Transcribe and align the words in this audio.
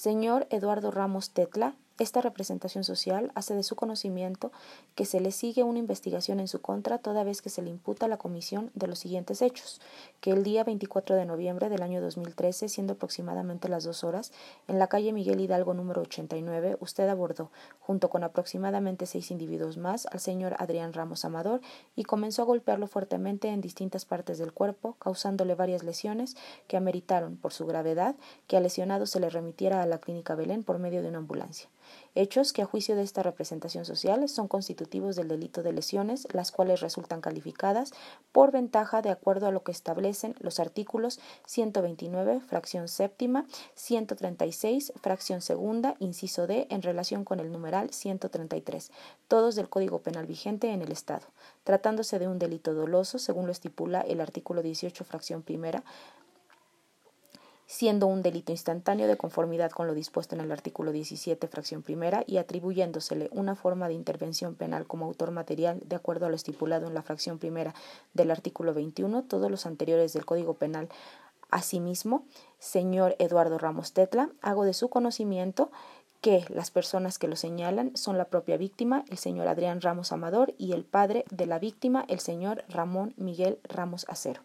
Señor 0.00 0.46
Eduardo 0.48 0.90
Ramos 0.90 1.34
Tetla, 1.34 1.74
esta 2.00 2.22
representación 2.22 2.82
social 2.82 3.30
hace 3.34 3.54
de 3.54 3.62
su 3.62 3.76
conocimiento 3.76 4.52
que 4.94 5.04
se 5.04 5.20
le 5.20 5.32
sigue 5.32 5.62
una 5.64 5.78
investigación 5.78 6.40
en 6.40 6.48
su 6.48 6.62
contra 6.62 6.96
toda 6.96 7.24
vez 7.24 7.42
que 7.42 7.50
se 7.50 7.60
le 7.60 7.68
imputa 7.68 8.08
la 8.08 8.16
comisión 8.16 8.70
de 8.74 8.86
los 8.86 8.98
siguientes 8.98 9.42
hechos, 9.42 9.82
que 10.22 10.30
el 10.30 10.42
día 10.42 10.64
24 10.64 11.14
de 11.14 11.26
noviembre 11.26 11.68
del 11.68 11.82
año 11.82 12.00
2013, 12.00 12.70
siendo 12.70 12.94
aproximadamente 12.94 13.68
las 13.68 13.84
dos 13.84 14.02
horas, 14.02 14.32
en 14.66 14.78
la 14.78 14.86
calle 14.86 15.12
Miguel 15.12 15.40
Hidalgo 15.40 15.74
número 15.74 16.00
89, 16.00 16.78
usted 16.80 17.06
abordó, 17.06 17.50
junto 17.80 18.08
con 18.08 18.24
aproximadamente 18.24 19.04
seis 19.04 19.30
individuos 19.30 19.76
más, 19.76 20.06
al 20.06 20.20
señor 20.20 20.56
Adrián 20.58 20.94
Ramos 20.94 21.26
Amador 21.26 21.60
y 21.96 22.04
comenzó 22.04 22.40
a 22.40 22.46
golpearlo 22.46 22.86
fuertemente 22.86 23.48
en 23.48 23.60
distintas 23.60 24.06
partes 24.06 24.38
del 24.38 24.54
cuerpo, 24.54 24.96
causándole 24.98 25.54
varias 25.54 25.84
lesiones 25.84 26.34
que 26.66 26.78
ameritaron, 26.78 27.36
por 27.36 27.52
su 27.52 27.66
gravedad, 27.66 28.16
que 28.46 28.56
al 28.56 28.62
lesionado 28.62 29.04
se 29.04 29.20
le 29.20 29.28
remitiera 29.28 29.82
a 29.82 29.86
la 29.86 29.98
clínica 29.98 30.34
Belén 30.34 30.64
por 30.64 30.78
medio 30.78 31.02
de 31.02 31.08
una 31.08 31.18
ambulancia 31.18 31.68
hechos 32.14 32.52
que 32.52 32.62
a 32.62 32.66
juicio 32.66 32.96
de 32.96 33.02
esta 33.02 33.22
representación 33.22 33.84
social 33.84 34.28
son 34.28 34.48
constitutivos 34.48 35.16
del 35.16 35.28
delito 35.28 35.62
de 35.62 35.72
lesiones, 35.72 36.26
las 36.32 36.52
cuales 36.52 36.80
resultan 36.80 37.20
calificadas 37.20 37.92
por 38.32 38.52
ventaja 38.52 39.02
de 39.02 39.10
acuerdo 39.10 39.46
a 39.46 39.50
lo 39.50 39.62
que 39.62 39.72
establecen 39.72 40.34
los 40.40 40.60
artículos 40.60 41.20
129, 41.46 42.40
fracción 42.40 42.88
séptima, 42.88 43.46
136, 43.74 44.92
fracción 45.00 45.40
segunda, 45.40 45.94
inciso 45.98 46.46
D, 46.46 46.66
en 46.70 46.82
relación 46.82 47.24
con 47.24 47.40
el 47.40 47.52
numeral 47.52 47.90
133, 47.90 48.90
todos 49.28 49.54
del 49.54 49.68
Código 49.68 50.00
Penal 50.00 50.26
vigente 50.26 50.70
en 50.72 50.82
el 50.82 50.92
Estado, 50.92 51.26
tratándose 51.64 52.18
de 52.18 52.28
un 52.28 52.38
delito 52.38 52.74
doloso, 52.74 53.18
según 53.18 53.46
lo 53.46 53.52
estipula 53.52 54.00
el 54.00 54.20
artículo 54.20 54.62
18, 54.62 55.04
fracción 55.04 55.42
primera, 55.42 55.82
siendo 57.70 58.08
un 58.08 58.20
delito 58.20 58.50
instantáneo 58.50 59.06
de 59.06 59.16
conformidad 59.16 59.70
con 59.70 59.86
lo 59.86 59.94
dispuesto 59.94 60.34
en 60.34 60.40
el 60.40 60.50
artículo 60.50 60.90
17, 60.90 61.46
fracción 61.46 61.82
primera, 61.82 62.24
y 62.26 62.38
atribuyéndosele 62.38 63.28
una 63.30 63.54
forma 63.54 63.86
de 63.86 63.94
intervención 63.94 64.56
penal 64.56 64.88
como 64.88 65.04
autor 65.04 65.30
material 65.30 65.80
de 65.86 65.94
acuerdo 65.94 66.26
a 66.26 66.30
lo 66.30 66.34
estipulado 66.34 66.88
en 66.88 66.94
la 66.94 67.04
fracción 67.04 67.38
primera 67.38 67.72
del 68.12 68.32
artículo 68.32 68.74
21, 68.74 69.22
todos 69.22 69.48
los 69.48 69.66
anteriores 69.66 70.12
del 70.12 70.26
Código 70.26 70.54
Penal. 70.54 70.88
Asimismo, 71.48 72.26
señor 72.58 73.14
Eduardo 73.20 73.56
Ramos 73.56 73.92
Tetla, 73.92 74.30
hago 74.42 74.64
de 74.64 74.74
su 74.74 74.88
conocimiento 74.88 75.70
que 76.20 76.44
las 76.48 76.72
personas 76.72 77.20
que 77.20 77.28
lo 77.28 77.36
señalan 77.36 77.96
son 77.96 78.18
la 78.18 78.24
propia 78.24 78.56
víctima, 78.56 79.04
el 79.10 79.18
señor 79.18 79.46
Adrián 79.46 79.80
Ramos 79.80 80.10
Amador, 80.10 80.54
y 80.58 80.72
el 80.72 80.84
padre 80.84 81.24
de 81.30 81.46
la 81.46 81.60
víctima, 81.60 82.04
el 82.08 82.18
señor 82.18 82.64
Ramón 82.68 83.14
Miguel 83.16 83.60
Ramos 83.62 84.06
Acero. 84.08 84.42